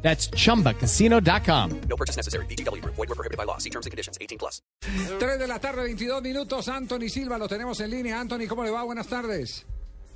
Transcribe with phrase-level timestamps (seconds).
[0.00, 1.80] That's chumbacasino.com.
[1.88, 2.46] No purchase necessary.
[2.46, 2.82] BGW.
[2.84, 3.58] Void were prohibited by law.
[3.58, 4.16] See terms and conditions.
[4.20, 4.62] 18 plus.
[5.18, 6.68] 3 de la tarde, 22 minutos.
[6.68, 8.20] Anthony Silva, lo tenemos en línea.
[8.20, 8.84] Anthony, ¿cómo le va?
[8.84, 9.66] Buenas tardes.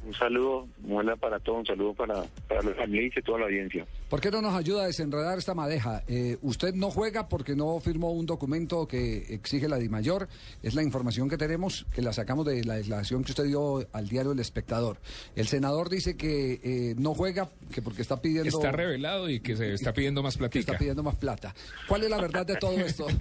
[0.05, 3.87] Un saludo, muela para todos, un saludo para, para los familiares y toda la audiencia.
[4.11, 6.03] ¿Por qué no nos ayuda a desenredar esta madeja?
[6.09, 10.29] Eh, usted no juega porque no firmó un documento que exige la DIMAYOR.
[10.63, 14.09] Es la información que tenemos, que la sacamos de la declaración que usted dio al
[14.09, 14.99] diario El Espectador.
[15.37, 18.49] El senador dice que eh, no juega que porque está pidiendo...
[18.49, 20.61] Está revelado y que se está pidiendo más platica.
[20.61, 21.55] está pidiendo más plata.
[21.87, 23.07] ¿Cuál es la verdad de todo esto?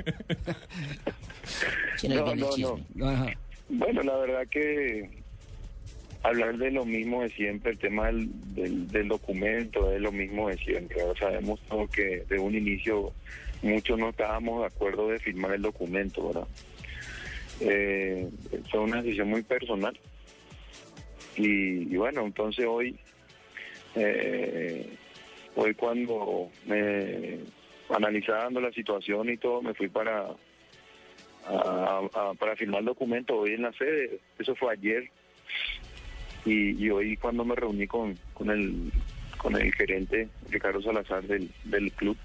[2.08, 2.50] No, no,
[2.96, 3.08] no.
[3.08, 3.28] Ajá.
[3.70, 5.21] Bueno, la verdad que
[6.24, 10.98] hablar de lo mismo de siempre, el tema del, documento es lo mismo de siempre.
[11.20, 13.12] Sabemos todo que de un inicio
[13.62, 16.48] muchos no estábamos de acuerdo de firmar el documento, ¿verdad?
[17.60, 18.30] Eh,
[18.70, 19.98] fue una decisión muy personal.
[21.36, 22.98] Y, bueno, entonces hoy,
[23.96, 24.96] eh,
[25.56, 27.40] hoy cuando me
[27.90, 30.28] analizando la situación y todo, me fui para
[32.40, 34.20] para firmar el documento hoy en la sede.
[34.38, 35.10] Eso fue ayer.
[36.46, 38.92] Y, y hoy cuando me reuní con, con el
[39.38, 42.16] con el gerente Ricardo Salazar del, del club,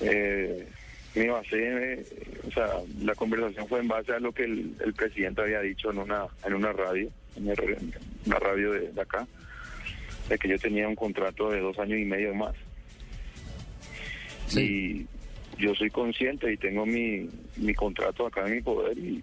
[0.00, 0.66] eh,
[1.14, 1.56] me basé,
[1.94, 2.04] eh,
[2.46, 2.68] o sea,
[3.00, 6.24] la conversación fue en base a lo que el, el presidente había dicho en una
[6.44, 7.92] en una radio, en el-
[8.26, 9.26] en radio de, de acá,
[10.28, 12.54] de que yo tenía un contrato de dos años y medio más.
[14.48, 15.06] Sí.
[15.58, 19.22] Y yo soy consciente y tengo mi, mi contrato acá en mi poder y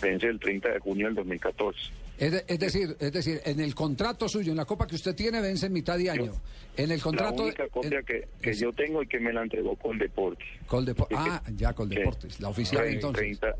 [0.00, 1.78] vence el 30 de junio del 2014.
[2.18, 5.14] Es, de- es decir, es decir, en el contrato suyo, en la copa que usted
[5.14, 6.32] tiene, vence en mitad de año.
[6.76, 7.36] En el contrato...
[7.38, 10.46] la única copia en- que, que es- yo tengo y que me la entregó Coldeportes.
[10.66, 13.20] Coldepo- Es que- ah, ya, Coldeportes, la oficial Tre- entonces.
[13.38, 13.54] 30,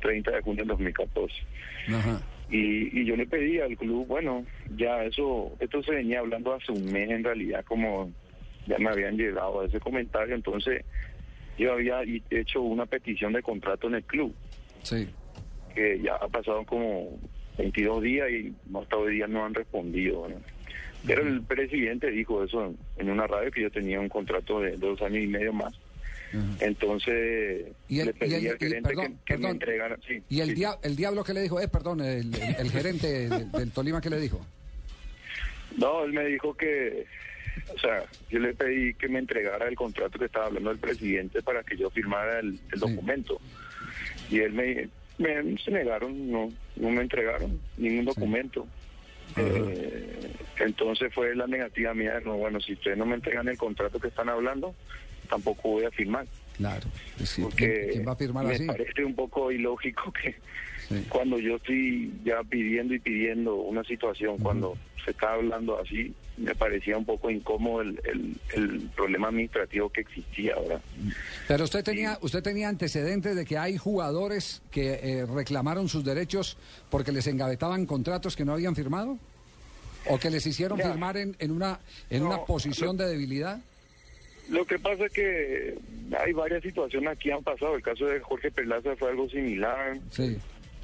[0.00, 1.34] 30 de junio del 2014.
[1.88, 2.22] Ajá.
[2.50, 6.72] Y, y yo le pedí al club, bueno, ya eso, esto se venía hablando hace
[6.72, 8.10] un mes en realidad, como
[8.66, 10.82] ya me habían llegado a ese comentario, entonces
[11.58, 12.00] yo había
[12.30, 14.34] hecho una petición de contrato en el club,
[14.82, 15.08] Sí.
[15.74, 17.18] que ya ha pasado como
[17.58, 20.28] 22 días y hasta hoy día no han respondido.
[20.28, 20.36] ¿no?
[21.06, 25.00] Pero el presidente dijo eso en, una radio que yo tenía un contrato de dos
[25.02, 25.74] años y medio más.
[26.60, 29.96] Entonces Y el, le pedí y el- al y- gerente perdón, que, que me entregara.
[30.06, 30.54] sí, y el, sí.
[30.56, 34.00] dia- el diablo que le dijo, eh, perdón, el, el- el gerente del, del Tolima
[34.00, 34.44] que le dijo.
[35.76, 37.06] No, él me dijo que,
[37.74, 41.42] o sea, yo le pedí que me entregara el contrato que estaba hablando el presidente
[41.42, 42.78] para que yo firmara el, el Sí.
[42.80, 43.40] documento.
[44.30, 48.66] Y él me, me se negaron, no, no me entregaron ningún documento.
[49.36, 53.98] Eh, entonces fue la negativa mía, no, bueno, si ustedes no me entregan el contrato
[54.00, 54.74] que están hablando,
[55.28, 56.26] tampoco voy a firmar.
[56.56, 56.88] Claro.
[57.16, 58.66] pues sí, Porque ¿quién, quién va a firmar me así?
[58.66, 60.34] parece un poco ilógico que
[60.88, 61.04] Sí.
[61.08, 66.54] cuando yo estoy ya pidiendo y pidiendo una situación, cuando se está hablando así, me
[66.54, 70.80] parecía un poco incómodo el, el, el problema administrativo que existía ahora.
[71.46, 76.56] Pero usted tenía, usted tenía antecedentes de que hay jugadores que eh, reclamaron sus derechos
[76.90, 79.18] porque les engavetaban contratos que no habían firmado,
[80.06, 80.90] o que les hicieron Ya.
[80.90, 83.60] firmar en, en una en No, una posición lo- de debilidad.
[84.48, 85.74] Lo que pasa es que
[86.18, 87.74] hay varias situaciones aquí han pasado.
[87.76, 89.98] El caso de Jorge Perlaza fue algo similar.
[90.10, 90.38] Sí.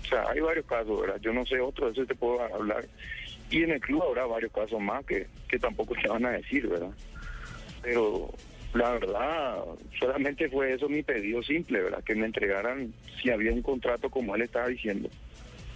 [0.05, 1.21] O sea, hay varios casos, ¿verdad?
[1.21, 2.85] Yo no sé otro, de eso te puedo hablar.
[3.51, 6.69] Y en el club habrá varios casos más que, que tampoco se van a decir,
[6.69, 6.91] ¿verdad?
[7.83, 8.31] Pero
[8.75, 9.65] la verdad,
[9.99, 12.03] solamente fue eso mi pedido simple, ¿verdad?
[12.03, 15.09] Que me entregaran, si había un contrato como él estaba diciendo,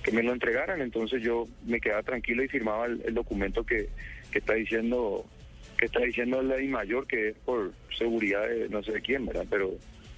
[0.02, 0.82] que me lo entregaran.
[0.82, 3.88] Entonces yo me quedaba tranquilo y firmaba el, documento que,
[4.30, 5.24] que está diciendo
[5.78, 9.46] que está diciendo la mayor que es por seguridad de no sé de quién, ¿verdad?
[9.48, 9.70] Pero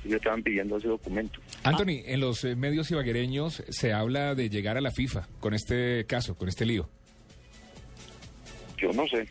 [0.05, 1.41] ellos estaban pidiendo ese documento.
[1.63, 6.05] Anthony, en los eh, medios ibaguereños se habla de llegar a la FIFA con este
[6.07, 6.89] caso, con este lío.
[8.79, 9.27] Yo no sé.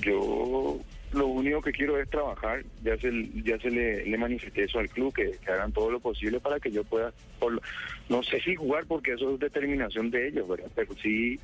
[0.00, 0.78] Yo
[1.12, 2.64] lo único que quiero es trabajar.
[2.82, 3.10] Ya se,
[3.44, 6.60] ya se le, le manifesté eso al club, que, que hagan todo lo posible para
[6.60, 7.60] que yo pueda, por
[8.08, 10.70] no sé si jugar porque eso es determinación de ellos, ¿verdad?
[10.74, 11.38] Pero sí,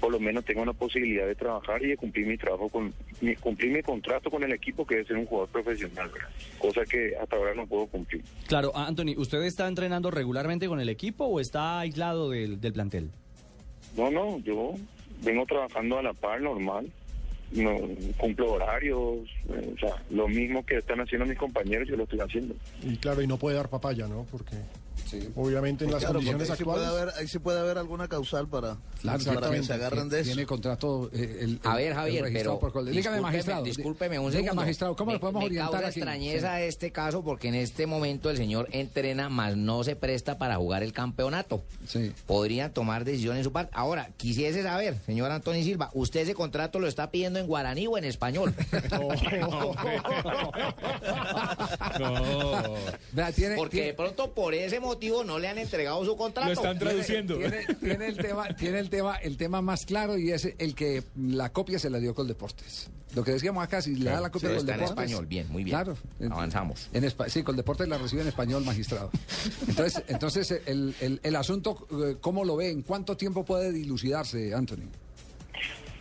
[0.00, 3.34] por lo menos tengo la posibilidad de trabajar y de cumplir mi trabajo, con mi,
[3.36, 6.28] cumplir mi contrato con el equipo, que es ser un jugador profesional, ¿verdad?
[6.58, 8.22] Cosa que hasta ahora no puedo cumplir.
[8.46, 13.10] Claro, Anthony, ¿usted está entrenando regularmente con el equipo o está aislado del, del plantel?
[13.96, 14.74] No, no, yo
[15.22, 16.90] vengo trabajando a la par normal.
[17.52, 17.78] No,
[18.16, 22.20] cumplo horarios, eh, o sea, lo mismo que están haciendo mis compañeros, yo lo estoy
[22.20, 22.54] haciendo.
[22.82, 24.26] Y claro, y no puede dar papaya, ¿no?
[24.30, 24.56] Porque
[25.34, 27.02] obviamente en las Claro, condiciones ahí sí, puede actuales.
[27.10, 30.28] haber, ahí sí puede haber alguna causal para, Claro, para que se agarren de eso.
[30.30, 31.10] Tiene contrato.
[31.12, 33.64] eh, el, A el- ver, el Javier, registrado pero por Dígame, discúlpeme- magistrado.
[33.64, 34.54] Discúlpeme un segundo.
[34.54, 35.98] magistrado, ¿cómo me, le podemos me orientar causa aquí?
[36.00, 40.56] extrañeza este caso porque en este momento el señor entrena, más no se presta para
[40.56, 41.62] jugar el campeonato.
[41.86, 42.12] Sí.
[42.26, 43.72] Podrían tomar decisiones en su parte.
[43.74, 47.96] Ahora, quisiese saber, señor Antonio Silva, ¿usted ese contrato lo está pidiendo en guaraní o
[47.98, 48.54] en español?
[51.98, 52.74] No.
[53.12, 56.48] Vea, tiene, Porque de pronto por ese motivo no le han entregado su contrato.
[56.48, 57.36] Lo están traduciendo.
[57.38, 61.02] Tiene, tiene el tema, tiene el tema, el tema más claro y es el que
[61.16, 62.90] la copia se la dio Coldeportes.
[63.14, 65.04] Lo que decíamos acá, si le da la copia Sí, a está en Coldeportes.
[65.10, 65.76] español, bien, muy bien.
[65.76, 65.96] Claro.
[66.20, 66.90] En- Avanzamos.
[66.92, 69.10] En espa- sí, Coldeportes la recibe en español, magistrado.
[69.68, 72.70] Entonces, entonces el, el- el asunto, eh, ¿cómo lo ve?
[72.70, 74.88] ¿En cuánto tiempo puede dilucidarse, Anthony?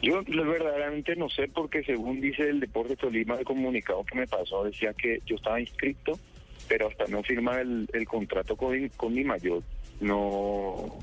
[0.02, 4.64] Yo verdaderamente no sé porque según dice el Deporte Tolima, el comunicado que me pasó
[4.64, 6.20] decía que yo estaba inscrito,
[6.68, 9.62] pero hasta no firmar el, el contrato con, con mi mayor
[10.02, 10.98] no,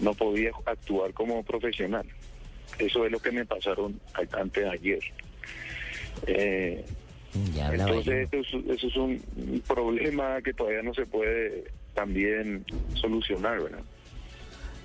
[0.00, 2.06] no podía actuar como profesional.
[2.78, 4.00] Eso es lo que me pasaron
[4.32, 5.00] antes de ayer.
[6.26, 6.84] Eh,
[7.54, 11.64] Ya entonces eso, es- eso es un, un problema que todavía no se puede
[11.94, 12.64] también
[12.94, 13.80] solucionar, ¿verdad?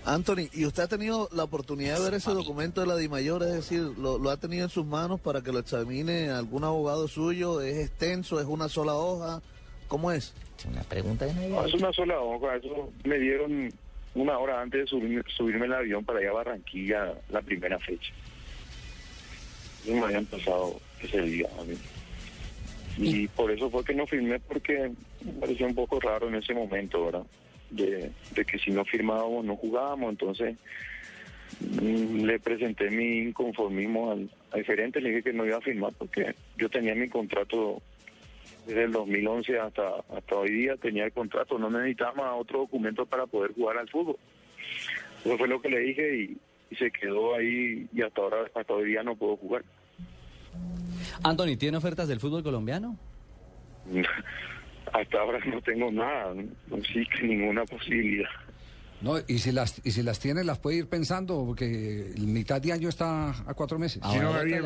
[0.06, 3.44] Anthony, ¿y usted ha tenido la oportunidad de ver ese documento de la DIMAYOR?
[3.44, 7.08] Es decir, ¿lo, lo ha tenido en sus manos para que lo examine algún abogado
[7.08, 7.62] suyo?
[7.62, 8.40] ¿Es extenso?
[8.40, 9.42] ¿Es una sola hoja?
[9.90, 10.34] ¿Cómo es?
[10.58, 13.74] Es una pregunta de No, es una sola hoja, eso me dieron
[14.14, 18.14] una hora antes de subirme, subirme el avión para ir a Barranquilla la primera fecha.
[19.86, 21.76] Y me habían pasado ese día a mí.
[22.98, 24.92] Y por eso fue que no firmé porque
[25.26, 27.24] me pareció un poco raro en ese momento, ¿verdad?
[27.72, 30.56] De, de que si no firmábamos no jugábamos, entonces
[31.62, 35.94] mm, le presenté mi inconformismo al, al gerente, le dije que no iba a firmar
[35.98, 37.82] porque yo tenía mi contrato
[38.66, 43.26] desde el 2011 hasta hasta hoy día tenía el contrato, no necesitaba otro documento para
[43.26, 44.18] poder jugar al fútbol.
[45.24, 46.38] Eso fue lo que le dije y,
[46.70, 49.64] y se quedó ahí y hasta ahora hasta hoy día no puedo jugar.
[51.24, 52.98] Anthony, ¿tiene ofertas del fútbol colombiano?
[54.94, 58.30] hasta ahora no tengo nada, no existe ninguna posibilidad.
[59.02, 62.62] No, y si las y si las tiene las puede ir pensando porque el mitad
[62.62, 64.02] de año está a cuatro meses.
[64.12, 64.62] Si no, Javier,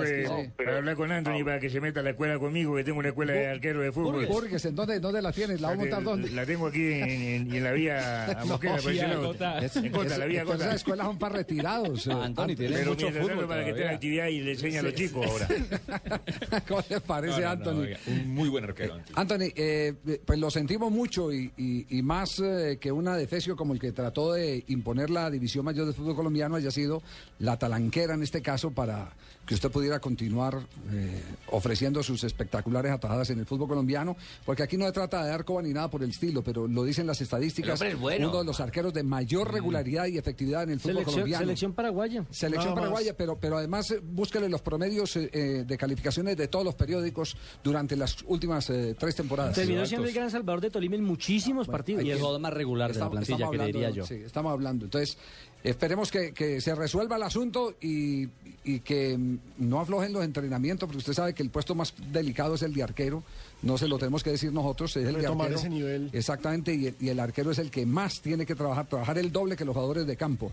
[0.58, 3.10] para hablar con Anthony para que se meta a la escuela conmigo, que tengo una
[3.10, 4.26] escuela de arquero de fútbol.
[4.26, 5.62] Burgues, ¿en dónde, dónde la tienes?
[5.62, 6.32] ¿La va a montar dónde?
[6.32, 9.14] La tengo aquí en, en- en la vía a Mosquera, por ese vía.
[9.14, 10.56] En Cota, la vía Cota.
[10.64, 12.08] esas escuelas son para retirados.
[12.08, 12.12] eh.
[12.12, 13.92] Anthony, tiene Pero mucho fútbol para que esté en todavía.
[13.92, 15.48] actividad y le enseñe a los chicos ahora.
[16.68, 17.80] ¿Cómo le parece, No, no, no, Anthony?
[17.82, 18.96] oiga, un muy buen arquero.
[18.96, 19.14] Anthony.
[19.16, 19.94] Anthony, eh,
[20.26, 23.92] pues lo sentimos mucho y, y- y más eh, que una defesio como el que
[23.92, 27.04] trató de imponer la división mayor del fútbol colombiano haya sido
[27.40, 29.12] la talanquera en este caso para
[29.46, 30.58] que usted pudiera continuar
[30.94, 31.22] eh,
[31.52, 34.16] ofreciendo sus espectaculares atajadas en el fútbol colombiano,
[34.46, 36.86] porque aquí no se trata de dar coba ni nada por el estilo, pero lo
[36.86, 38.30] dicen las estadísticas, El es bueno.
[38.30, 41.44] uno de los arqueros de mayor regularidad y efectividad en el fútbol Selección, colombiano.
[41.44, 42.26] selección paraguaya.
[42.30, 46.64] Selección paraguaya, pero, pero además eh, búsquele los promedios eh, eh, de calificaciones de todos
[46.64, 49.56] los periódicos durante las últimas eh, tres temporadas.
[49.56, 52.06] Terminó siendo el gran salvador de Tolima en muchísimos partidos.
[52.06, 54.06] Y el jugador más regular de la plantilla, estamos creería hablando, yo.
[54.06, 54.86] Sí, estamos hablando.
[54.86, 55.18] Entonces,
[55.64, 58.28] esperemos que, que se resuelva el asunto y,
[58.64, 59.18] y que
[59.58, 62.84] no aflojen los entrenamientos, porque usted sabe que el puesto más delicado es el de
[62.84, 63.24] arquero.
[63.62, 65.56] No se lo tenemos que decir nosotros, es el de arquero.
[65.56, 66.10] ese nivel.
[66.14, 69.32] Exactamente, y el, y el arquero es el que más tiene que trabajar, trabajar el
[69.32, 70.52] doble que los jugadores de campo.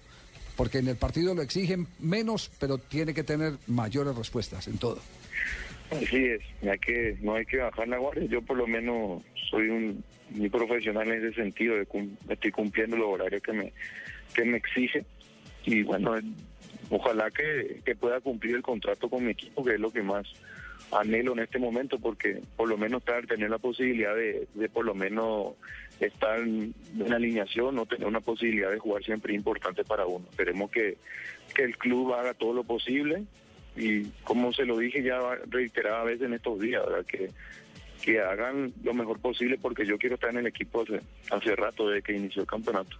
[0.60, 5.00] Porque en el partido lo exigen menos, pero tiene que tener mayores respuestas en todo.
[5.90, 8.26] Así es, hay que, no hay que bajar la guardia.
[8.26, 12.98] Yo por lo menos soy un muy profesional en ese sentido, de cum- estoy cumpliendo
[12.98, 13.72] los horarios que me,
[14.34, 15.02] que me exige
[15.64, 16.14] y bueno,
[16.90, 20.26] ojalá que pueda cumplir el contrato con mi equipo, que es lo que más
[20.92, 24.94] anhelo en este momento, porque por lo menos estar, tener la posibilidad de, por lo
[24.94, 25.54] menos
[26.00, 26.74] estar en
[27.12, 30.26] alineación o tener una posibilidad de jugar siempre importante para uno.
[30.30, 30.96] Esperemos que,
[31.54, 33.24] que el club haga todo lo posible
[33.76, 36.82] y como se lo dije ya reiterada veces en estos días.
[37.06, 37.30] Que,
[38.00, 41.88] que hagan lo mejor posible porque yo quiero estar en el equipo hace, hace rato
[41.88, 42.96] desde que inició el campeonato.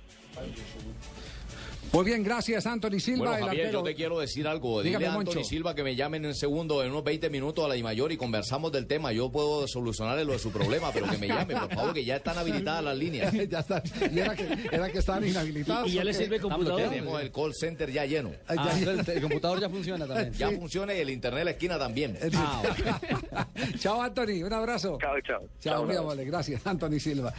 [1.93, 3.19] Muy bien, gracias Anthony Silva.
[3.19, 3.81] Bueno, el Javier, arquero.
[3.81, 4.81] yo te quiero decir algo.
[4.81, 5.45] Dile Dígame, a Anthony Moncho.
[5.49, 8.71] Silva que me llamen en segundo, en unos 20 minutos a la Dimayor y conversamos
[8.71, 9.13] del tema.
[9.13, 12.17] Yo puedo solucionarle lo de su problema, pero que me llame, por favor, que ya
[12.17, 13.33] están habilitadas las líneas.
[13.51, 13.83] ya está.
[14.09, 15.89] Y era que, era que estaban inhabilitados.
[15.89, 16.81] ¿Y ya le sirve computador?
[16.91, 18.31] Tenemos el call center ya lleno.
[18.47, 20.33] Ah, ya- el computador ya funciona también.
[20.35, 22.17] Ya funciona y el internet de la esquina también.
[22.35, 22.63] Ah.
[23.81, 24.45] Chao, Anthony.
[24.45, 24.97] Un abrazo.
[25.01, 25.41] Chao, chao.
[25.61, 26.25] Chao, un muy amable.
[26.25, 27.35] Gracias, Anthony Silva.